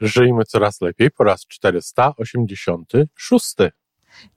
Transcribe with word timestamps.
Żyjmy 0.00 0.44
coraz 0.44 0.80
lepiej 0.80 1.10
po 1.10 1.24
raz 1.24 1.46
486. 1.46 3.54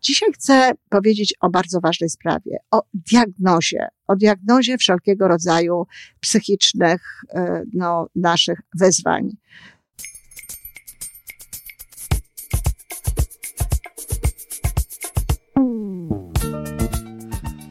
Dzisiaj 0.02 0.32
chcę 0.34 0.72
powiedzieć 0.90 1.34
o 1.42 1.50
bardzo 1.50 1.80
ważnej 1.80 2.10
sprawie, 2.10 2.58
o 2.72 2.84
diagnozie, 2.94 3.88
o 4.08 4.16
diagnozie 4.16 4.78
wszelkiego 4.78 5.28
rodzaju 5.28 5.88
psychicznych 6.20 7.02
e, 7.34 7.64
no, 7.74 8.08
naszych 8.16 8.60
wyzwań. 8.80 9.30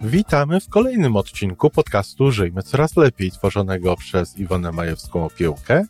Witamy 0.02 0.60
w 0.60 0.68
kolejnym 0.68 1.16
odcinku 1.16 1.70
podcastu 1.70 2.30
Żyjmy 2.30 2.62
Coraz 2.62 2.96
Lepiej, 2.96 3.30
tworzonego 3.30 3.96
przez 3.96 4.38
Iwonę 4.38 4.72
Majewską 4.72 5.24
Opiełkę 5.24 5.84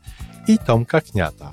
i 0.48 0.58
Tomka 0.58 1.00
Kniata. 1.00 1.52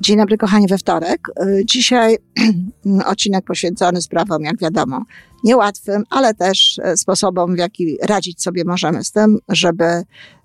Dzień 0.00 0.16
dobry, 0.16 0.36
kochani, 0.38 0.66
we 0.66 0.78
wtorek. 0.78 1.28
Y, 1.42 1.62
Dzisiaj 1.64 2.18
odcinek 3.06 3.44
poświęcony 3.44 4.02
sprawom, 4.02 4.42
jak 4.42 4.58
wiadomo, 4.58 5.02
niełatwym, 5.44 6.04
ale 6.10 6.34
też 6.34 6.80
e, 6.82 6.96
sposobom, 6.96 7.54
w 7.54 7.58
jaki 7.58 7.98
radzić 8.02 8.42
sobie 8.42 8.64
możemy 8.66 9.04
z 9.04 9.12
tym, 9.12 9.38
żeby 9.48 10.02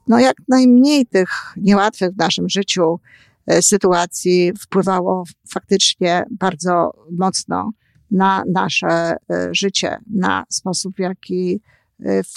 no, 0.08 0.20
jak 0.20 0.36
najmniej 0.48 1.06
tych 1.06 1.30
niełatwych 1.58 2.12
w 2.12 2.18
naszym 2.18 2.50
życiu 2.50 3.00
e, 3.48 3.62
sytuacji 3.62 4.52
wpływało 4.60 5.24
faktycznie 5.50 6.26
bardzo 6.32 6.92
mocno 7.12 7.72
na 8.12 8.44
nasze 8.54 8.88
e, 8.88 9.16
życie, 9.52 9.98
na 10.14 10.46
sposób, 10.50 10.96
w 10.96 11.00
jaki 11.00 11.62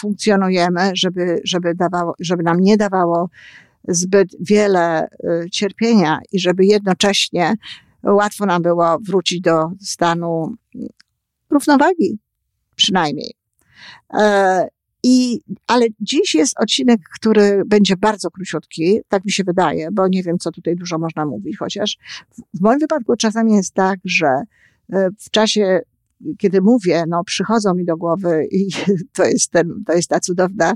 funkcjonujemy, 0.00 0.90
żeby, 0.94 1.40
żeby, 1.44 1.74
dawało, 1.74 2.14
żeby 2.20 2.42
nam 2.42 2.60
nie 2.60 2.76
dawało 2.76 3.28
zbyt 3.88 4.28
wiele 4.40 5.06
y, 5.08 5.50
cierpienia 5.50 6.18
i 6.32 6.40
żeby 6.40 6.64
jednocześnie 6.66 7.54
łatwo 8.02 8.46
nam 8.46 8.62
było 8.62 8.98
wrócić 8.98 9.40
do 9.40 9.70
stanu 9.80 10.54
równowagi, 11.50 12.18
przynajmniej. 12.76 13.34
E, 14.14 14.68
I, 15.02 15.40
ale 15.66 15.86
dziś 16.00 16.34
jest 16.34 16.60
odcinek, 16.60 17.00
który 17.14 17.62
będzie 17.66 17.96
bardzo 17.96 18.30
króciutki, 18.30 19.00
tak 19.08 19.24
mi 19.24 19.32
się 19.32 19.44
wydaje, 19.44 19.88
bo 19.92 20.08
nie 20.08 20.22
wiem, 20.22 20.38
co 20.38 20.50
tutaj 20.50 20.76
dużo 20.76 20.98
można 20.98 21.26
mówić, 21.26 21.58
chociaż 21.58 21.96
w, 22.30 22.58
w 22.58 22.60
moim 22.60 22.78
wypadku 22.78 23.16
czasami 23.16 23.52
jest 23.52 23.74
tak, 23.74 23.98
że 24.04 24.42
e, 24.92 25.08
w 25.18 25.30
czasie 25.30 25.80
kiedy 26.38 26.60
mówię, 26.60 27.04
no 27.08 27.24
przychodzą 27.24 27.74
mi 27.74 27.84
do 27.84 27.96
głowy 27.96 28.46
i 28.50 28.68
to 29.16 29.24
jest, 29.24 29.50
ten, 29.50 29.84
to 29.86 29.92
jest 29.92 30.08
ta 30.08 30.20
cudowna 30.20 30.74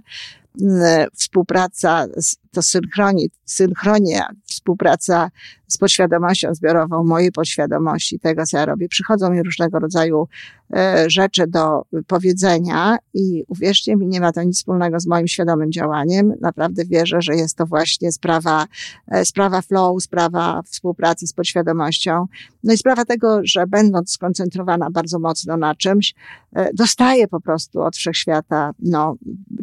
współpraca, 1.14 2.06
to 2.52 2.62
synchronie, 2.62 3.26
synchronia, 3.44 4.28
współpraca 4.44 5.30
z 5.68 5.78
podświadomością 5.78 6.54
zbiorową, 6.54 7.04
mojej 7.04 7.32
podświadomości, 7.32 8.20
tego 8.20 8.46
co 8.46 8.58
ja 8.58 8.66
robię. 8.66 8.88
Przychodzą 8.88 9.30
mi 9.30 9.42
różnego 9.42 9.78
rodzaju 9.78 10.28
e, 10.72 11.04
rzeczy 11.10 11.46
do 11.46 11.82
powiedzenia 12.06 12.96
i 13.14 13.44
uwierzcie 13.48 13.96
mi, 13.96 14.06
nie 14.06 14.20
ma 14.20 14.32
to 14.32 14.42
nic 14.42 14.56
wspólnego 14.56 15.00
z 15.00 15.06
moim 15.06 15.28
świadomym 15.28 15.72
działaniem. 15.72 16.34
Naprawdę 16.40 16.84
wierzę, 16.84 17.22
że 17.22 17.34
jest 17.34 17.56
to 17.56 17.66
właśnie 17.66 18.12
sprawa, 18.12 18.66
e, 19.08 19.24
sprawa 19.24 19.62
flow, 19.62 20.02
sprawa 20.02 20.62
współpracy 20.62 21.26
z 21.26 21.32
podświadomością. 21.32 22.26
No 22.64 22.72
i 22.72 22.78
sprawa 22.78 23.04
tego, 23.04 23.40
że 23.44 23.66
będąc 23.66 24.12
skoncentrowana 24.12 24.90
bardzo 24.90 25.18
mocno 25.18 25.56
na 25.56 25.74
czymś, 25.74 26.14
e, 26.52 26.70
dostaję 26.74 27.28
po 27.28 27.40
prostu 27.40 27.82
od 27.82 27.96
wszechświata, 27.96 28.72
no, 28.78 29.16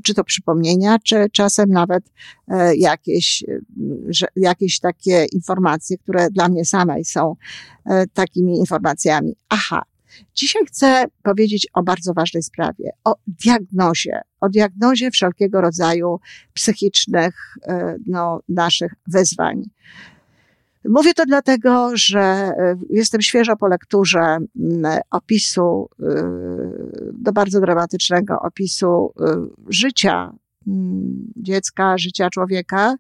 czy 0.04 0.14
to 0.14 0.24
czy 1.04 1.26
czasem 1.32 1.70
nawet 1.70 2.04
jakieś, 2.76 3.44
jakieś 4.36 4.80
takie 4.80 5.26
informacje, 5.34 5.98
które 5.98 6.30
dla 6.30 6.50
mnie 6.50 6.66
samej 6.66 7.06
są 7.06 7.36
e, 7.86 8.08
takimi 8.08 8.58
informacjami. 8.58 9.36
Aha, 9.50 9.82
Dzisiaj 10.36 10.66
chcę 10.66 11.06
powiedzieć 11.24 11.68
o 11.74 11.84
bardzo 11.84 12.14
ważnej 12.14 12.44
sprawie, 12.44 12.92
o 13.04 13.16
diagnozie, 13.28 14.22
o 14.42 14.50
diagnozie 14.50 15.12
wszelkiego 15.12 15.62
rodzaju 15.62 16.20
psychicznych 16.54 17.36
e, 17.64 17.96
no, 18.08 18.40
naszych 18.50 18.94
wyzwań. 19.08 19.64
Mówię 20.86 21.14
to 21.14 21.26
dlatego, 21.26 21.92
że 21.94 22.20
e, 22.20 22.76
jestem 22.90 23.22
świeżo 23.22 23.56
po 23.56 23.68
lekturze 23.68 24.38
opisu, 25.12 25.90
do 27.14 27.32
bardzo 27.32 27.62
dramatycznego 27.62 28.40
opisu 28.40 29.14
życia 29.70 30.34
dziecka, 31.36 31.98
życia 31.98 32.30
człowieka, 32.30 32.96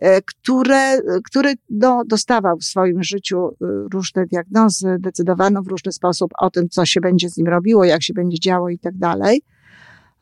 E, 0.00 0.22
które, 0.22 0.98
który 1.24 1.54
no, 1.70 2.02
dostawał 2.06 2.58
w 2.58 2.64
swoim 2.64 3.02
życiu 3.02 3.48
e, 3.48 3.52
różne 3.92 4.26
diagnozy, 4.26 4.96
decydowano 5.00 5.62
w 5.62 5.68
różny 5.68 5.92
sposób 5.92 6.30
o 6.38 6.50
tym, 6.50 6.68
co 6.68 6.86
się 6.86 7.00
będzie 7.00 7.30
z 7.30 7.36
nim 7.36 7.46
robiło, 7.46 7.84
jak 7.84 8.02
się 8.02 8.14
będzie 8.14 8.38
działo 8.40 8.68
i 8.68 8.78
tak 8.78 8.96
dalej. 8.96 9.42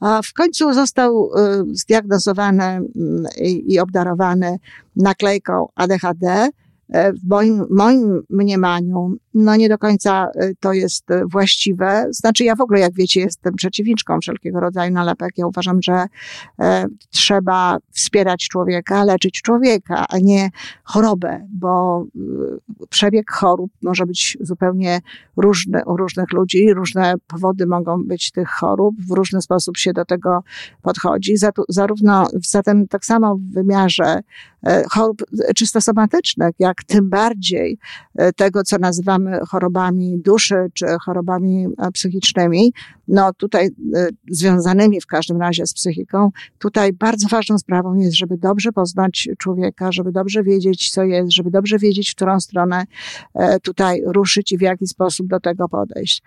A 0.01 0.23
w 0.23 0.33
końcu 0.33 0.73
został 0.73 1.31
e, 1.37 1.65
zdiagnozowany 1.73 2.65
mm, 2.65 2.89
i 3.67 3.79
obdarowany 3.79 4.59
naklejką 4.97 5.69
ADHD, 5.75 6.51
E, 6.89 7.13
w 7.13 7.29
moim, 7.29 7.67
moim 7.71 8.23
mniemaniu, 8.31 9.17
no 9.35 9.57
nie 9.57 9.69
do 9.69 9.79
końca 9.79 10.31
e, 10.35 10.51
to 10.61 10.73
jest 10.73 11.11
e, 11.11 11.23
właściwe. 11.27 12.07
Znaczy, 12.11 12.45
ja 12.45 12.55
w 12.55 12.61
ogóle, 12.61 12.81
jak 12.81 12.95
wiecie, 12.95 13.21
jestem 13.21 13.55
przeciwniczką 13.55 14.19
wszelkiego 14.21 14.61
rodzaju 14.61 14.93
nalepek. 14.93 15.31
Ja 15.37 15.47
uważam, 15.47 15.83
że 15.83 16.07
e, 16.61 16.87
trzeba 17.11 17.77
wspierać 17.91 18.49
człowieka, 18.49 19.05
leczyć 19.05 19.43
człowieka, 19.43 20.07
a 20.09 20.19
nie 20.19 20.51
chorobę, 20.85 21.47
bo 21.51 22.05
e, 22.81 22.87
przebieg 22.89 23.31
chorób 23.31 23.73
może 23.83 24.07
być 24.07 24.39
zupełnie 24.41 25.01
różny 25.37 25.85
u 25.87 25.97
różnych 25.97 26.33
ludzi, 26.33 26.75
różne 26.75 27.15
powody 27.27 27.67
mogą 27.67 28.05
być 28.05 28.31
tych 28.31 28.49
chorób, 28.49 28.95
w 29.09 29.11
różny 29.11 29.43
sposób 29.43 29.77
się 29.77 29.93
do 29.93 30.05
tego 30.05 30.43
podchodzi. 30.83 31.35
Zarówno, 31.69 32.29
zatem 32.43 32.89
tak 32.89 33.05
samo 33.05 33.37
w 33.37 33.53
wymiarze 33.53 34.23
E, 34.67 34.85
chorób 34.91 35.23
czysto 35.57 35.81
somatycznych, 35.81 36.55
jak 36.59 36.85
tym 36.85 37.11
bardziej 37.11 37.79
e, 38.15 38.33
tego, 38.33 38.63
co 38.63 38.79
nazywamy 38.79 39.28
chorobami 39.49 40.19
duszy 40.19 40.55
czy 40.75 40.87
chorobami 41.05 41.67
e, 41.79 41.91
psychicznymi, 41.91 42.73
no 43.09 43.33
tutaj 43.33 43.69
związanymi 44.31 45.01
w 45.01 45.07
każdym 45.07 45.41
razie 45.41 45.67
z 45.67 45.75
psychiką, 45.75 46.31
tutaj 46.59 46.93
bardzo 46.93 47.29
ważną 47.29 47.59
sprawą 47.59 47.95
jest, 47.95 48.17
żeby 48.17 48.39
dobrze 48.39 48.73
poznać 48.73 49.29
człowieka, 49.39 49.93
żeby 49.93 50.13
dobrze 50.13 50.43
wiedzieć, 50.43 50.91
co 50.91 51.05
jest, 51.05 51.33
żeby 51.33 51.51
dobrze 51.51 51.79
wiedzieć, 51.79 52.11
w 52.11 52.15
którą 52.15 52.41
stronę 52.41 52.85
tutaj 53.63 54.03
ruszyć 54.07 54.53
i 54.53 54.59
w 54.59 54.61
jaki 54.61 54.87
sposób 54.87 55.27
do 55.27 55.41
tego 55.41 55.69
podejść. 55.69 56.23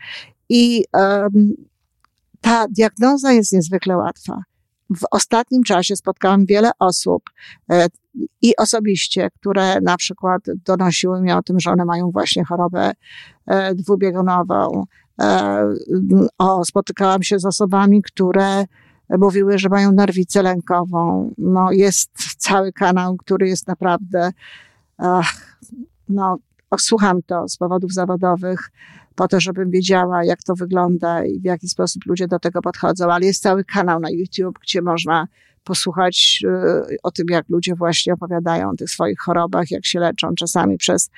I 0.50 0.84
um, 0.94 1.54
ta 2.42 2.68
diagnoza 2.68 3.32
jest 3.32 3.54
niezwykle 3.54 3.98
łatwa. 3.98 4.44
W 4.96 5.06
ostatnim 5.12 5.64
czasie 5.64 5.96
spotkałam 5.96 6.46
wiele 6.46 6.72
osób 6.80 7.24
e, 7.72 7.88
i 8.42 8.56
osobiście, 8.56 9.30
które 9.40 9.82
na 9.82 9.98
przykład 9.98 10.42
donosiły 10.66 11.22
mi 11.22 11.32
o 11.32 11.42
tym, 11.42 11.60
że 11.60 11.72
one 11.72 11.86
mają 11.86 12.12
właśnie 12.12 12.46
chorobę 12.46 12.92
e, 13.48 13.76
dwubiegunową. 13.76 14.84
E, 15.22 15.64
o, 16.38 16.66
spotykałam 16.66 17.24
się 17.24 17.40
z 17.40 17.46
osobami, 17.46 18.02
które 18.02 18.66
mówiły, 19.10 19.58
że 19.58 19.70
mają 19.70 19.92
nerwicę 19.92 20.42
lękową. 20.42 21.34
No, 21.38 21.72
jest 21.72 22.12
cały 22.38 22.74
kanał, 22.74 23.18
który 23.18 23.48
jest 23.48 23.68
naprawdę, 23.68 24.32
ach, 24.98 25.60
no, 26.10 26.38
słucham 26.80 27.22
to 27.22 27.48
z 27.48 27.58
powodów 27.58 27.94
zawodowych 27.94 28.72
po 29.16 29.28
to, 29.28 29.40
żebym 29.40 29.72
wiedziała, 29.72 30.24
jak 30.24 30.44
to 30.44 30.56
wygląda 30.56 31.26
i 31.26 31.40
w 31.40 31.44
jaki 31.44 31.70
sposób 31.70 32.06
ludzie 32.06 32.28
do 32.28 32.40
tego 32.40 32.62
podchodzą, 32.62 33.12
ale 33.12 33.26
jest 33.26 33.44
cały 33.44 33.64
kanał 33.64 34.00
na 34.00 34.10
YouTube, 34.10 34.60
gdzie 34.62 34.82
można 34.82 35.28
posłuchać 35.64 36.44
y, 36.92 36.98
o 37.04 37.12
tym, 37.12 37.26
jak 37.30 37.50
ludzie 37.50 37.76
właśnie 37.76 38.14
opowiadają 38.14 38.70
o 38.70 38.76
tych 38.76 38.90
swoich 38.90 39.20
chorobach, 39.20 39.72
jak 39.72 39.86
się 39.86 40.00
leczą. 40.00 40.36
Czasami 40.36 40.78
przez 40.78 41.10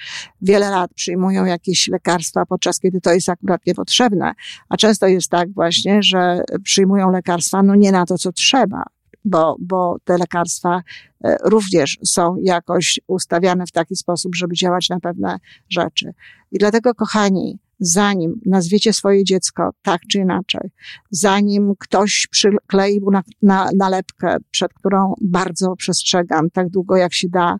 wiele 0.41 0.69
lat 0.69 0.93
przyjmują 0.93 1.45
jakieś 1.45 1.87
lekarstwa, 1.87 2.45
podczas 2.45 2.79
kiedy 2.79 3.01
to 3.01 3.13
jest 3.13 3.29
akurat 3.29 3.65
niepotrzebne. 3.65 4.33
A 4.69 4.77
często 4.77 5.07
jest 5.07 5.29
tak 5.29 5.53
właśnie, 5.53 6.03
że 6.03 6.41
przyjmują 6.63 7.11
lekarstwa, 7.11 7.63
no 7.63 7.75
nie 7.75 7.91
na 7.91 8.05
to, 8.05 8.17
co 8.17 8.31
trzeba. 8.31 8.83
bo, 9.25 9.55
bo 9.59 9.97
te 10.03 10.17
lekarstwa 10.17 10.81
e, 11.23 11.37
również 11.43 11.97
są 12.05 12.37
jakoś 12.41 12.99
ustawiane 13.07 13.65
w 13.65 13.71
taki 13.71 13.95
sposób, 13.95 14.35
żeby 14.35 14.55
działać 14.55 14.89
na 14.89 14.99
pewne 14.99 15.37
rzeczy. 15.69 16.13
I 16.51 16.57
dlatego, 16.57 16.93
kochani, 16.93 17.59
zanim 17.85 18.41
nazwiecie 18.45 18.93
swoje 18.93 19.23
dziecko 19.23 19.69
tak 19.81 20.01
czy 20.11 20.19
inaczej, 20.19 20.71
zanim 21.11 21.73
ktoś 21.79 22.27
przykleił 22.31 23.11
na, 23.11 23.23
na, 23.41 23.69
nalepkę, 23.77 24.37
przed 24.51 24.73
którą 24.73 25.13
bardzo 25.21 25.75
przestrzegam, 25.75 26.49
tak 26.49 26.69
długo 26.69 26.95
jak 26.95 27.13
się 27.13 27.29
da, 27.29 27.57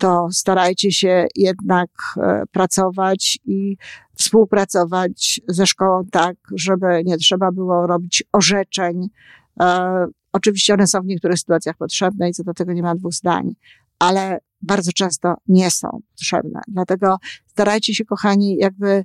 to 0.00 0.28
starajcie 0.32 0.92
się 0.92 1.26
jednak 1.36 1.90
e, 2.16 2.42
pracować 2.52 3.38
i 3.44 3.76
współpracować 4.14 5.40
ze 5.48 5.66
szkołą 5.66 6.04
tak, 6.10 6.36
żeby 6.56 7.02
nie 7.04 7.16
trzeba 7.16 7.52
było 7.52 7.86
robić 7.86 8.24
orzeczeń. 8.32 9.08
E, 9.60 10.06
oczywiście 10.32 10.74
one 10.74 10.86
są 10.86 11.00
w 11.00 11.06
niektórych 11.06 11.38
sytuacjach 11.38 11.76
potrzebne 11.76 12.28
i 12.28 12.32
co 12.32 12.44
do 12.44 12.54
tego 12.54 12.72
nie 12.72 12.82
ma 12.82 12.94
dwóch 12.94 13.14
zdań, 13.14 13.54
ale 13.98 14.40
bardzo 14.62 14.92
często 14.92 15.34
nie 15.48 15.70
są 15.70 16.00
potrzebne. 16.10 16.60
Dlatego 16.68 17.16
starajcie 17.46 17.94
się, 17.94 18.04
kochani, 18.04 18.56
jakby 18.56 19.04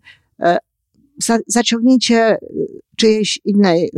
zaciągnijcie 1.47 2.37
czyjejś 2.97 3.39
innej 3.45 3.89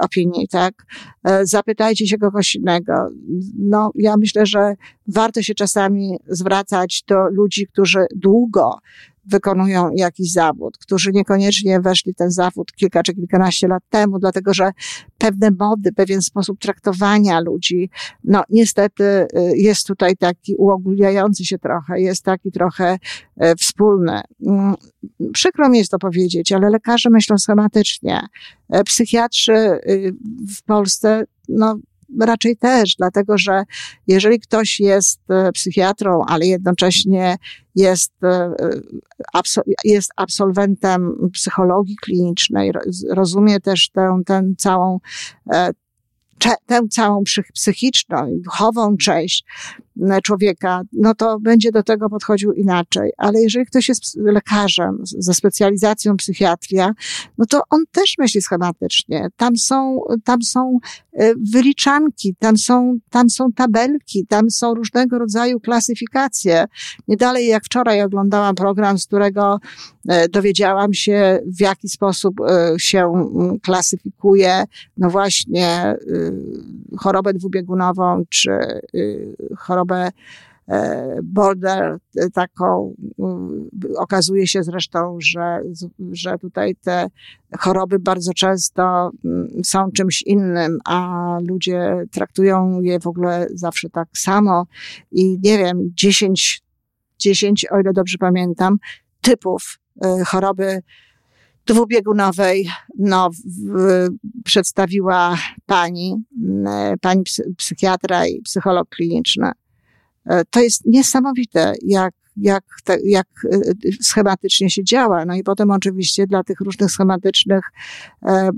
opinii, 0.00 0.48
tak? 0.48 0.74
E, 1.24 1.46
zapytajcie 1.46 2.06
się 2.06 2.18
kogoś 2.18 2.54
innego. 2.54 2.92
No, 3.58 3.90
ja 3.94 4.16
myślę, 4.16 4.46
że 4.46 4.74
warto 5.06 5.42
się 5.42 5.54
czasami 5.54 6.16
zwracać 6.26 7.04
do 7.08 7.28
ludzi, 7.30 7.66
którzy 7.66 8.06
długo 8.16 8.78
wykonują 9.26 9.90
jakiś 9.94 10.32
zawód, 10.32 10.78
którzy 10.78 11.12
niekoniecznie 11.12 11.80
weszli 11.80 12.12
w 12.12 12.16
ten 12.16 12.30
zawód 12.30 12.72
kilka 12.72 13.02
czy 13.02 13.14
kilkanaście 13.14 13.68
lat 13.68 13.82
temu, 13.90 14.18
dlatego 14.18 14.54
że 14.54 14.70
pewne 15.18 15.50
mody, 15.58 15.92
pewien 15.92 16.22
sposób 16.22 16.60
traktowania 16.60 17.40
ludzi, 17.40 17.90
no 18.24 18.42
niestety 18.50 19.04
y, 19.04 19.26
jest 19.56 19.86
tutaj 19.86 20.16
taki 20.16 20.54
uogólniający 20.56 21.44
się 21.44 21.58
trochę, 21.58 22.00
jest 22.00 22.22
taki 22.22 22.50
trochę 22.50 22.94
y, 22.94 23.56
wspólny. 23.56 24.20
Mm, 24.46 24.74
przykro 25.32 25.68
mi 25.68 25.78
jest 25.78 25.90
to 25.90 25.98
powiedzieć, 25.98 26.52
ale 26.52 26.70
lekarze 26.70 27.10
myślą 27.10 27.38
schematycznie. 27.38 28.20
E, 28.70 28.84
psychiatrzy 28.84 29.52
y, 29.52 30.14
w 30.58 30.62
Polsce, 30.62 31.24
no 31.48 31.78
raczej 32.20 32.56
też, 32.56 32.94
dlatego 32.98 33.38
że 33.38 33.64
jeżeli 34.06 34.40
ktoś 34.40 34.80
jest 34.80 35.20
e, 35.30 35.52
psychiatrą, 35.52 36.24
ale 36.28 36.46
jednocześnie 36.46 37.36
jest, 37.74 38.12
e, 38.22 38.54
jest 39.84 40.10
absolwentem 40.16 41.30
psychologii 41.32 41.96
klinicznej, 41.96 42.72
rozumie 43.10 43.60
też 43.60 43.90
tę, 43.90 44.20
tę 44.26 44.42
całą 44.58 44.98
tę 46.66 46.88
całą 46.90 47.22
psychiczną 47.54 48.28
i 48.28 48.40
duchową 48.40 48.96
część 48.96 49.44
e, 49.44 49.83
człowieka, 50.22 50.82
no 50.92 51.14
to 51.14 51.40
będzie 51.40 51.72
do 51.72 51.82
tego 51.82 52.10
podchodził 52.10 52.52
inaczej. 52.52 53.12
Ale 53.16 53.40
jeżeli 53.42 53.66
ktoś 53.66 53.88
jest 53.88 54.16
lekarzem 54.16 54.98
ze 55.02 55.34
specjalizacją 55.34 56.16
psychiatria, 56.16 56.92
no 57.38 57.46
to 57.46 57.62
on 57.70 57.84
też 57.92 58.14
myśli 58.18 58.42
schematycznie. 58.42 59.28
Tam 59.36 59.56
są, 59.56 60.00
tam 60.24 60.42
są 60.42 60.78
e, 61.12 61.32
wyliczanki, 61.52 62.34
tam 62.38 62.58
są, 62.58 62.98
tam 63.10 63.30
są 63.30 63.52
tabelki, 63.52 64.26
tam 64.26 64.50
są 64.50 64.74
różnego 64.74 65.18
rodzaju 65.18 65.60
klasyfikacje. 65.60 66.64
Nie 67.08 67.16
dalej 67.16 67.46
jak 67.46 67.64
wczoraj 67.64 68.02
oglądałam 68.02 68.54
program, 68.54 68.98
z 68.98 69.06
którego 69.06 69.58
e, 70.08 70.28
dowiedziałam 70.28 70.94
się, 70.94 71.40
w 71.46 71.60
jaki 71.60 71.88
sposób 71.88 72.34
się 72.78 73.28
klasyfikuje, 73.62 74.64
no 74.96 75.10
właśnie, 75.10 75.96
chorobę 76.98 77.34
dwubiegunową, 77.34 78.22
czy 78.28 78.50
y, 78.94 79.36
chorobę 79.58 79.83
e, 80.68 81.18
border, 81.22 81.98
taką, 82.32 82.94
y, 83.84 83.98
okazuje 83.98 84.46
się 84.46 84.62
zresztą, 84.62 85.18
że, 85.20 85.60
że 86.12 86.38
tutaj 86.38 86.76
te 86.76 87.06
choroby 87.58 87.98
bardzo 87.98 88.32
często 88.32 89.10
mm, 89.24 89.48
są 89.64 89.92
czymś 89.92 90.22
innym, 90.22 90.78
a 90.84 91.38
ludzie 91.48 92.04
traktują 92.10 92.80
je 92.80 93.00
w 93.00 93.06
ogóle 93.06 93.46
zawsze 93.54 93.90
tak 93.90 94.08
samo 94.16 94.66
i 95.12 95.38
nie 95.42 95.58
wiem, 95.58 95.90
10, 95.94 96.62
10, 97.18 97.66
o 97.70 97.80
ile 97.80 97.92
dobrze 97.92 98.18
pamiętam, 98.18 98.76
typów 99.20 99.78
y, 100.04 100.24
choroby 100.24 100.82
dwubiegunowej 101.66 102.68
no, 102.98 103.30
w, 103.30 104.08
przedstawiła 104.44 105.38
pani, 105.66 106.24
pani 107.00 107.22
psychiatra 107.56 108.26
i 108.26 108.42
psycholog 108.42 108.88
kliniczny. 108.88 109.52
E, 110.26 110.44
to 110.44 110.60
jest 110.60 110.84
niesamowite, 110.86 111.72
jak, 111.82 112.14
jak, 112.36 112.64
te, 112.84 112.98
jak 113.04 113.26
e, 113.52 113.58
schematycznie 114.02 114.70
się 114.70 114.84
działa. 114.84 115.24
No 115.24 115.34
i 115.34 115.42
potem 115.42 115.70
oczywiście 115.70 116.26
dla 116.26 116.44
tych 116.44 116.60
różnych 116.60 116.90
schematycznych 116.90 117.64
e, 118.22 118.50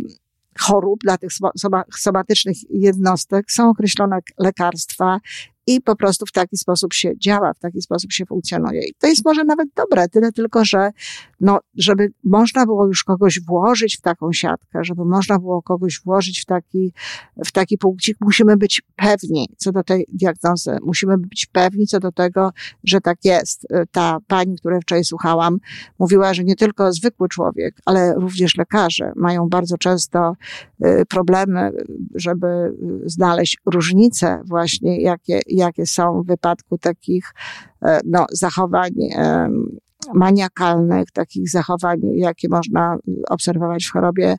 chorób, 0.60 1.00
dla 1.00 1.18
tych 1.18 1.30
somatycznych 1.98 2.56
jednostek 2.70 3.50
są 3.50 3.70
określone 3.70 4.18
lekarstwa 4.38 5.20
i 5.66 5.80
po 5.80 5.96
prostu 5.96 6.26
w 6.26 6.32
taki 6.32 6.56
sposób 6.56 6.94
się 6.94 7.12
działa, 7.18 7.52
w 7.54 7.58
taki 7.58 7.82
sposób 7.82 8.12
się 8.12 8.26
funkcjonuje. 8.26 8.80
I 8.88 8.94
to 8.98 9.06
jest 9.06 9.24
może 9.24 9.44
nawet 9.44 9.68
dobre, 9.76 10.08
tyle 10.08 10.32
tylko, 10.32 10.64
że 10.64 10.90
no, 11.40 11.60
żeby 11.74 12.12
można 12.24 12.66
było 12.66 12.86
już 12.86 13.04
kogoś 13.04 13.40
włożyć 13.40 13.96
w 13.96 14.00
taką 14.00 14.32
siatkę, 14.32 14.84
żeby 14.84 15.04
można 15.04 15.38
było 15.38 15.62
kogoś 15.62 16.00
włożyć 16.04 16.40
w 16.40 16.44
taki, 16.44 16.92
w 17.44 17.52
taki 17.52 17.78
punkcik, 17.78 18.16
musimy 18.20 18.56
być 18.56 18.82
pewni 18.96 19.48
co 19.56 19.72
do 19.72 19.82
tej 19.82 20.06
diagnozy. 20.12 20.76
Musimy 20.82 21.18
być 21.18 21.46
pewni 21.46 21.86
co 21.86 22.00
do 22.00 22.12
tego, 22.12 22.50
że 22.84 23.00
tak 23.00 23.18
jest. 23.24 23.66
Ta 23.90 24.18
pani, 24.26 24.56
której 24.56 24.80
wczoraj 24.80 25.04
słuchałam, 25.04 25.58
mówiła, 25.98 26.34
że 26.34 26.44
nie 26.44 26.56
tylko 26.56 26.92
zwykły 26.92 27.28
człowiek, 27.28 27.76
ale 27.84 28.14
również 28.14 28.56
lekarze 28.56 29.12
mają 29.16 29.48
bardzo 29.48 29.78
często 29.78 30.36
y, 30.84 31.02
problemy, 31.08 31.70
żeby 32.14 32.46
znaleźć 33.04 33.58
różnice 33.66 34.42
właśnie, 34.44 35.00
jakie, 35.00 35.40
jakie 35.56 35.86
są 35.86 36.22
w 36.22 36.26
wypadku 36.26 36.78
takich 36.78 37.34
e, 37.82 38.00
no, 38.04 38.26
zachowań 38.32 38.90
maniakalnych, 40.14 41.10
takich 41.10 41.50
zachowań, 41.50 42.00
jakie 42.14 42.48
można 42.48 42.98
obserwować 43.28 43.84
w 43.84 43.92
chorobie 43.92 44.36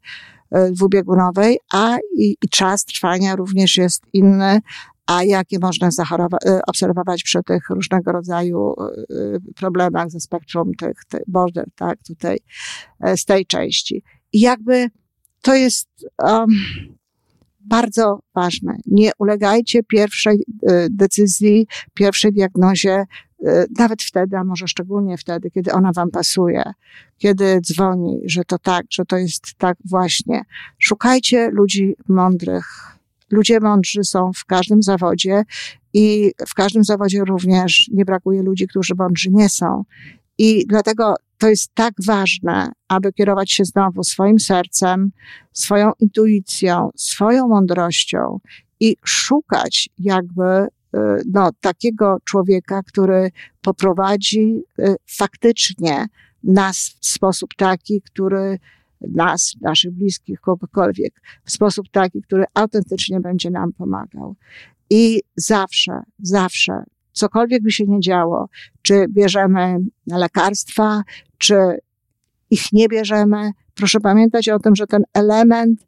e, 0.52 0.72
dwubiegunowej, 0.72 1.60
a 1.74 1.98
i, 2.18 2.38
i 2.42 2.50
czas 2.50 2.86
trwania 2.86 3.36
również 3.36 3.78
jest 3.78 4.04
inny, 4.14 4.60
a 5.06 5.24
jakie 5.24 5.60
można 5.60 5.88
e, 5.88 6.62
obserwować 6.68 7.24
przy 7.24 7.44
tych 7.44 7.70
różnego 7.70 8.12
rodzaju 8.12 8.76
problemach 9.56 10.10
ze 10.10 10.20
spektrum 10.20 10.74
tych, 10.74 11.06
tych 11.10 11.22
border, 11.28 11.66
tak, 11.76 12.04
tutaj 12.08 12.38
z 13.16 13.26
tej 13.26 13.46
części. 13.46 14.04
I 14.34 14.40
jakby 14.40 14.90
to 15.42 15.56
jest 15.56 15.90
um, 16.24 16.50
bardzo 17.68 18.20
ważne. 18.36 18.78
Nie 18.86 19.12
ulegajcie 19.20 19.84
pierwszej 19.84 20.44
e, 20.68 20.88
decyzji, 20.90 21.68
pierwszej 21.94 22.34
diagnozie, 22.34 23.06
e, 23.46 23.66
nawet 23.80 24.04
wtedy, 24.04 24.38
a 24.38 24.44
może 24.44 24.68
szczególnie 24.68 25.18
wtedy, 25.18 25.52
kiedy 25.52 25.72
ona 25.72 25.92
wam 25.92 26.12
pasuje, 26.12 26.64
kiedy 27.18 27.62
dzwoni, 27.62 28.20
że 28.26 28.44
to 28.44 28.60
tak, 28.60 28.86
że 28.90 29.06
to 29.06 29.18
jest 29.18 29.44
tak 29.58 29.78
właśnie. 29.86 30.42
Szukajcie 30.80 31.50
ludzi 31.50 31.96
mądrych. 32.08 32.98
Ludzie 33.32 33.60
mądrzy 33.60 34.04
są 34.04 34.32
w 34.36 34.46
każdym 34.46 34.84
zawodzie 34.84 35.44
i 35.94 36.32
w 36.48 36.54
każdym 36.54 36.84
zawodzie 36.84 37.26
również 37.26 37.90
nie 37.94 38.06
brakuje 38.06 38.44
ludzi, 38.44 38.68
którzy 38.68 38.94
mądrzy 38.98 39.30
nie 39.32 39.50
są. 39.50 39.84
I 40.38 40.66
dlatego 40.68 41.16
to 41.38 41.50
jest 41.50 41.72
tak 41.74 41.94
ważne, 42.06 42.72
aby 42.88 43.14
kierować 43.14 43.52
się 43.52 43.66
znowu 43.66 44.04
swoim 44.04 44.40
sercem, 44.40 45.12
swoją 45.54 45.92
intuicją, 46.00 46.90
swoją 46.96 47.48
mądrością 47.48 48.40
i 48.80 48.96
szukać 49.04 49.90
jakby 50.00 50.44
y, 50.44 51.00
no, 51.34 51.50
takiego 51.62 52.18
człowieka, 52.24 52.84
który 52.84 53.32
poprowadzi 53.62 54.64
y, 54.80 54.96
faktycznie 55.08 56.06
nas 56.44 56.98
w 57.02 57.06
sposób 57.08 57.50
taki, 57.58 58.02
który 58.02 58.60
nas, 59.02 59.54
naszych 59.62 59.92
bliskich, 59.92 60.42
kogokolwiek, 60.42 61.22
w 61.46 61.52
sposób 61.52 61.86
taki, 61.92 62.22
który 62.22 62.46
autentycznie 62.54 63.20
będzie 63.20 63.52
nam 63.52 63.74
pomagał. 63.74 64.36
I 64.90 65.22
zawsze, 65.36 66.02
zawsze 66.20 66.84
cokolwiek 67.18 67.64
by 67.64 67.72
się 67.72 67.86
nie 67.86 68.00
działo, 68.00 68.50
czy 68.82 69.06
bierzemy 69.10 69.80
lekarstwa, 70.08 71.02
czy 71.38 71.56
ich 72.50 72.74
nie 72.74 72.88
bierzemy, 72.88 73.52
proszę 73.76 74.00
pamiętać 74.00 74.50
o 74.50 74.60
tym, 74.60 74.76
że 74.76 74.88
ten 74.88 75.04
element, 75.14 75.88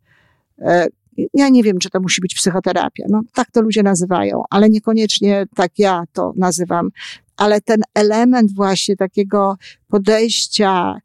e, 0.60 0.88
ja 1.34 1.50
nie 1.50 1.64
wiem, 1.64 1.80
czy 1.80 1.90
to 1.90 2.00
musi 2.00 2.22
być 2.22 2.36
psychoterapia, 2.36 3.06
no 3.10 3.22
tak 3.34 3.52
to 3.52 3.62
ludzie 3.62 3.84
nazywają, 3.84 4.44
ale 4.50 4.70
niekoniecznie 4.70 5.46
tak 5.56 5.72
ja 5.78 6.04
to 6.14 6.34
nazywam, 6.36 6.90
ale 7.38 7.62
ten 7.62 7.82
element 7.94 8.56
właśnie 8.56 8.96
takiego 8.96 9.58
podejścia 9.88 10.96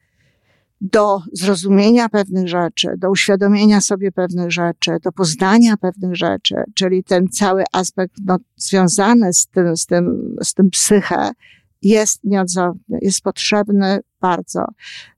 do 0.81 1.23
zrozumienia 1.33 2.09
pewnych 2.09 2.49
rzeczy, 2.49 2.89
do 2.99 3.11
uświadomienia 3.11 3.81
sobie 3.81 4.13
pewnych 4.13 4.53
rzeczy, 4.53 4.91
do 5.03 5.13
poznania 5.13 5.77
pewnych 5.77 6.17
rzeczy, 6.17 6.55
czyli 6.75 7.05
ten 7.05 7.29
cały 7.29 7.65
aspekt 7.73 8.15
no, 8.25 8.37
związany 8.57 9.33
z 9.33 9.47
tym, 9.47 9.77
z 9.77 9.87
tym, 9.87 10.37
z 10.43 10.55
tym 10.55 10.71
psyche 10.71 11.31
jest 11.85 12.25
nieodzowny, 12.25 12.99
jest 13.03 13.23
potrzebny 13.23 14.01
bardzo. 14.21 14.65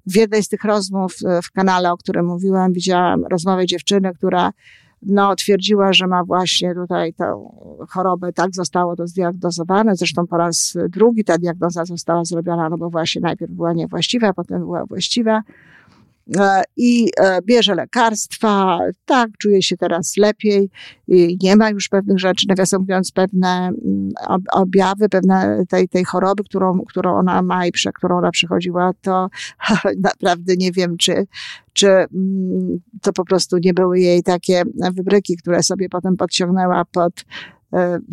W 0.06 0.16
jednej 0.16 0.42
z 0.42 0.48
tych 0.48 0.64
rozmów 0.64 1.14
w 1.42 1.50
kanale, 1.50 1.92
o 1.92 1.96
którym 1.96 2.26
mówiłam, 2.26 2.72
widziałam 2.72 3.24
rozmowę 3.24 3.66
dziewczyny, 3.66 4.14
która 4.14 4.50
no, 5.02 5.36
twierdziła, 5.36 5.92
że 5.92 6.06
ma 6.06 6.24
właśnie 6.24 6.74
tutaj 6.74 7.14
tę 7.14 7.48
chorobę, 7.88 8.32
tak 8.32 8.54
zostało 8.54 8.96
to 8.96 9.06
zdiagnozowane. 9.06 9.96
Zresztą 9.96 10.26
po 10.26 10.36
raz 10.36 10.76
drugi 10.88 11.24
ta 11.24 11.38
diagnoza 11.38 11.84
została 11.84 12.24
zrobiona, 12.24 12.68
no 12.68 12.78
bo 12.78 12.90
właśnie 12.90 13.20
najpierw 13.20 13.52
była 13.52 13.72
niewłaściwa, 13.72 14.32
potem 14.32 14.58
była 14.58 14.86
właściwa. 14.86 15.42
E, 16.34 16.62
I 16.76 17.08
e, 17.20 17.42
bierze 17.42 17.74
lekarstwa, 17.74 18.78
tak, 19.04 19.30
czuje 19.38 19.62
się 19.62 19.76
teraz 19.76 20.16
lepiej, 20.16 20.70
nie 21.42 21.56
ma 21.56 21.70
już 21.70 21.88
pewnych 21.88 22.18
rzeczy, 22.18 22.46
nawiasem 22.48 22.80
mówiąc, 22.80 23.12
pewne 23.12 23.48
mm, 23.48 24.10
objawy, 24.52 25.08
pewne 25.08 25.64
tej, 25.68 25.88
tej 25.88 26.04
choroby, 26.04 26.44
którą, 26.44 26.80
którą 26.88 27.18
ona 27.18 27.42
ma 27.42 27.66
i 27.66 27.72
przez 27.72 27.92
którą 27.92 28.18
ona 28.18 28.30
przechodziła, 28.30 28.90
to 29.00 29.28
naprawdę 30.10 30.54
nie 30.56 30.72
wiem, 30.72 30.96
czy, 30.96 31.26
czy 31.72 31.88
mm, 31.88 32.78
to 33.02 33.12
po 33.12 33.24
prostu 33.24 33.58
nie 33.58 33.74
były 33.74 34.00
jej 34.00 34.22
takie 34.22 34.62
wybryki, 34.92 35.36
które 35.36 35.62
sobie 35.62 35.88
potem 35.88 36.16
podciągnęła 36.16 36.84
pod 36.84 37.24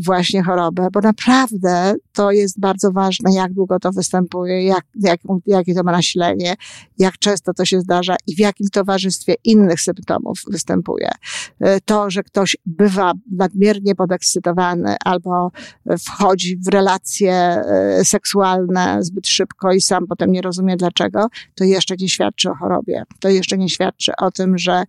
właśnie 0.06 0.44
chorobę, 0.44 0.88
bo 0.94 1.02
naprawdę 1.02 1.96
to 2.14 2.32
jest 2.32 2.60
bardzo 2.60 2.92
ważne, 2.92 3.34
jak 3.34 3.54
długo 3.54 3.80
to 3.80 3.92
występuje, 3.92 4.64
jak, 4.64 4.86
jak, 4.96 5.20
jakie 5.46 5.76
to 5.76 5.84
ma 5.84 5.92
nasilenie, 5.92 6.56
jak 6.98 7.18
często 7.18 7.54
to 7.54 7.66
się 7.66 7.82
zdarza 7.82 8.16
i 8.28 8.36
w 8.36 8.40
jakim 8.40 8.70
towarzystwie 8.70 9.36
innych 9.44 9.82
symptomów 9.82 10.42
występuje. 10.48 11.12
E, 11.60 11.82
to, 11.82 12.10
że 12.10 12.24
ktoś 12.24 12.58
bywa 12.66 13.14
nadmiernie 13.32 13.96
podekscytowany 13.96 14.96
albo 15.06 15.52
wchodzi 16.00 16.58
w 16.58 16.68
relacje 16.68 17.34
e, 17.34 18.06
seksualne 18.06 19.04
zbyt 19.04 19.28
szybko 19.28 19.74
i 19.74 19.82
sam 19.82 20.08
potem 20.08 20.32
nie 20.32 20.42
rozumie 20.42 20.78
dlaczego, 20.78 21.28
to 21.56 21.64
jeszcze 21.64 21.96
nie 21.96 22.10
świadczy 22.10 22.50
o 22.50 22.56
chorobie. 22.56 23.04
To 23.20 23.30
jeszcze 23.30 23.58
nie 23.58 23.70
świadczy 23.70 24.12
o 24.18 24.32
tym, 24.32 24.58
że 24.58 24.84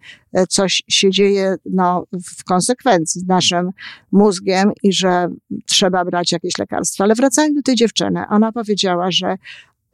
coś 0.49 0.83
się 0.89 1.11
dzieje 1.11 1.57
no, 1.71 2.07
w 2.25 2.45
konsekwencji 2.45 3.21
z 3.21 3.27
naszym 3.27 3.71
mózgiem 4.13 4.54
i 4.83 4.93
że 4.93 5.29
trzeba 5.67 6.05
brać 6.05 6.33
jakieś 6.33 6.59
lekarstwa. 6.59 7.05
Ale 7.05 7.15
wracając 7.15 7.57
do 7.57 7.63
tej 7.63 7.75
dziewczyny, 7.75 8.25
ona 8.31 8.53
powiedziała, 8.53 9.11
że 9.11 9.37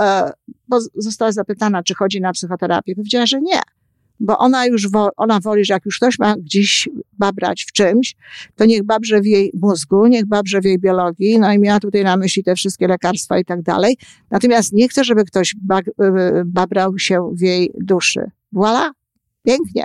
e, 0.02 0.33
bo 0.69 0.81
została 0.95 1.33
zapytana, 1.33 1.83
czy 1.83 1.95
chodzi 1.95 2.21
na 2.21 2.33
psychoterapię. 2.33 2.95
Powiedziała, 2.95 3.26
że 3.26 3.40
nie 3.40 3.61
bo 4.21 4.38
ona 4.38 4.67
już, 4.67 4.90
wo, 4.90 5.11
ona 5.17 5.40
woli, 5.40 5.64
że 5.64 5.75
jak 5.75 5.85
już 5.85 5.97
ktoś 5.97 6.19
ma 6.19 6.37
gdzieś 6.37 6.88
babrać 7.12 7.64
w 7.64 7.73
czymś, 7.73 8.17
to 8.57 8.64
niech 8.64 8.83
babrze 8.83 9.21
w 9.21 9.26
jej 9.26 9.52
mózgu, 9.61 10.07
niech 10.07 10.26
babrze 10.26 10.61
w 10.61 10.64
jej 10.64 10.79
biologii, 10.79 11.38
no 11.38 11.52
i 11.52 11.59
miała 11.59 11.81
tutaj 11.81 12.05
na 12.05 12.17
myśli 12.17 12.45
te 12.45 12.55
wszystkie 12.55 12.88
lekarstwa 12.88 13.38
i 13.38 13.45
tak 13.45 13.62
dalej. 13.62 13.97
Natomiast 14.31 14.73
nie 14.73 14.88
chce, 14.88 15.05
żeby 15.05 15.25
ktoś 15.25 15.55
bag, 15.62 15.88
e, 15.88 15.93
babrał 16.47 16.99
się 16.99 17.31
w 17.35 17.40
jej 17.40 17.73
duszy. 17.81 18.31
Voilà, 18.55 18.90
pięknie. 19.43 19.85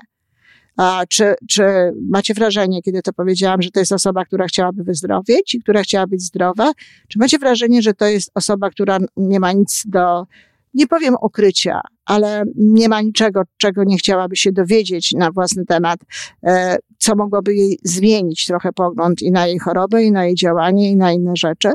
A 0.77 1.03
czy, 1.09 1.35
czy 1.49 1.63
macie 2.09 2.33
wrażenie, 2.33 2.81
kiedy 2.81 3.01
to 3.01 3.13
powiedziałam, 3.13 3.61
że 3.61 3.71
to 3.71 3.79
jest 3.79 3.91
osoba, 3.91 4.25
która 4.25 4.45
chciałaby 4.47 4.83
wyzdrowieć 4.83 5.55
i 5.55 5.59
która 5.59 5.81
chciała 5.81 6.07
być 6.07 6.21
zdrowa? 6.21 6.71
Czy 7.07 7.19
macie 7.19 7.39
wrażenie, 7.39 7.81
że 7.81 7.93
to 7.93 8.05
jest 8.05 8.31
osoba, 8.35 8.69
która 8.69 8.97
nie 9.17 9.39
ma 9.39 9.51
nic 9.51 9.83
do, 9.85 10.25
nie 10.73 10.87
powiem 10.87 11.15
ukrycia, 11.21 11.81
ale 12.05 12.43
nie 12.55 12.89
ma 12.89 13.01
niczego, 13.01 13.41
czego 13.57 13.83
nie 13.83 13.97
chciałaby 13.97 14.35
się 14.35 14.51
dowiedzieć 14.51 15.13
na 15.13 15.31
własny 15.31 15.65
temat, 15.65 15.99
e, 16.43 16.77
co 16.97 17.15
mogłoby 17.15 17.55
jej 17.55 17.79
zmienić 17.83 18.45
trochę 18.45 18.73
pogląd 18.73 19.21
i 19.21 19.31
na 19.31 19.47
jej 19.47 19.59
chorobę, 19.59 20.03
i 20.03 20.11
na 20.11 20.25
jej 20.25 20.35
działanie, 20.35 20.91
i 20.91 20.95
na 20.95 21.11
inne 21.11 21.33
rzeczy? 21.35 21.71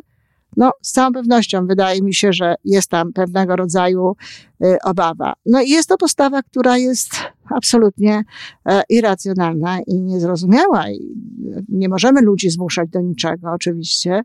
No, 0.61 0.73
z 0.83 0.93
całą 0.93 1.12
pewnością 1.12 1.67
wydaje 1.67 2.02
mi 2.02 2.14
się, 2.14 2.33
że 2.33 2.55
jest 2.64 2.88
tam 2.88 3.12
pewnego 3.12 3.57
rodzaju 3.57 4.17
y, 4.64 4.76
obawa. 4.85 5.33
No 5.47 5.62
i 5.62 5.69
jest 5.71 5.88
to 5.88 5.97
postawa, 5.97 6.43
która 6.43 6.79
jest 6.79 7.11
absolutnie 7.50 8.23
e, 8.67 8.83
irracjonalna 8.88 9.79
i 9.87 10.00
niezrozumiała. 10.00 10.90
I 10.90 11.00
nie 11.69 11.88
możemy 11.88 12.21
ludzi 12.23 12.50
zmuszać 12.50 12.90
do 12.90 13.00
niczego, 13.00 13.52
oczywiście. 13.52 14.23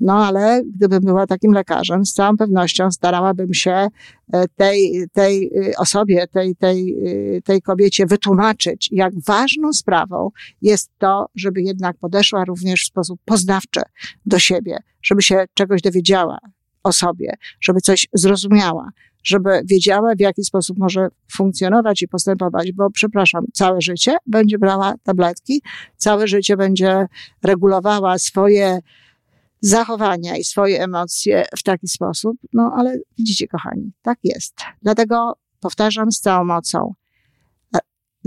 No 0.00 0.26
ale 0.26 0.62
gdybym 0.74 1.00
była 1.00 1.26
takim 1.26 1.52
lekarzem, 1.52 2.06
z 2.06 2.12
całą 2.12 2.36
pewnością 2.36 2.90
starałabym 2.90 3.54
się 3.54 3.86
e, 4.32 4.44
tej, 4.56 5.06
tej 5.12 5.50
y, 5.56 5.76
osobie, 5.78 6.26
tej, 6.26 6.56
tej, 6.56 6.96
y, 7.36 7.42
tej 7.44 7.62
kobiecie 7.62 8.06
wytłumaczyć, 8.06 8.88
jak 8.92 9.12
ważną 9.26 9.72
sprawą 9.72 10.30
jest 10.62 10.90
to, 10.98 11.26
żeby 11.34 11.62
jednak 11.62 11.96
podeszła 11.96 12.44
również 12.44 12.82
w 12.82 12.86
sposób 12.86 13.20
poznawczy 13.24 13.80
do 14.26 14.38
siebie, 14.38 14.78
żeby 15.02 15.22
się 15.22 15.44
czegoś 15.54 15.82
dowiedziała 15.82 16.38
o 16.82 16.92
sobie, 16.92 17.34
żeby 17.60 17.80
coś 17.80 18.08
zrozumiała, 18.12 18.90
żeby 19.24 19.50
wiedziała, 19.64 20.14
w 20.14 20.20
jaki 20.20 20.44
sposób 20.44 20.78
może 20.78 21.08
funkcjonować 21.32 22.02
i 22.02 22.08
postępować, 22.08 22.72
bo 22.72 22.90
przepraszam, 22.90 23.44
całe 23.52 23.80
życie 23.80 24.16
będzie 24.26 24.58
brała 24.58 24.94
tabletki, 25.02 25.62
całe 25.96 26.28
życie 26.28 26.56
będzie 26.56 27.06
regulowała 27.42 28.18
swoje 28.18 28.78
zachowania 29.68 30.36
i 30.36 30.44
swoje 30.44 30.82
emocje 30.82 31.44
w 31.56 31.62
taki 31.62 31.88
sposób. 31.88 32.36
No 32.52 32.72
ale 32.76 32.98
widzicie, 33.18 33.48
kochani, 33.48 33.92
tak 34.02 34.18
jest. 34.24 34.54
Dlatego 34.82 35.32
powtarzam 35.60 36.12
z 36.12 36.20
całą 36.20 36.44
mocą, 36.44 36.94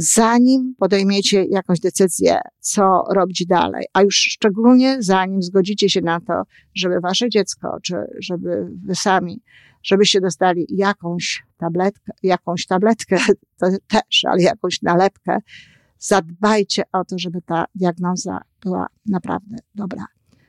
zanim 0.01 0.75
podejmiecie 0.77 1.45
jakąś 1.45 1.79
decyzję, 1.79 2.41
co 2.59 3.03
robić 3.15 3.45
dalej, 3.45 3.85
a 3.93 4.01
już 4.01 4.15
szczególnie 4.15 4.97
zanim 4.99 5.41
zgodzicie 5.41 5.89
się 5.89 6.01
na 6.01 6.19
to, 6.19 6.33
żeby 6.75 6.99
wasze 6.99 7.29
dziecko, 7.29 7.77
czy 7.83 7.95
żeby 8.19 8.67
wy 8.85 8.95
sami, 8.95 9.41
żebyście 9.83 10.21
dostali 10.21 10.65
jakąś 10.69 11.43
tabletkę, 11.57 12.11
jakąś 12.23 12.65
tabletkę, 12.65 13.17
to 13.59 13.67
też, 13.87 14.25
ale 14.25 14.41
jakąś 14.41 14.81
nalepkę, 14.81 15.37
zadbajcie 15.97 16.83
o 16.91 17.05
to, 17.05 17.19
żeby 17.19 17.41
ta 17.41 17.65
diagnoza 17.75 18.41
była 18.61 18.87
naprawdę 19.05 19.55
dobra, 19.75 20.05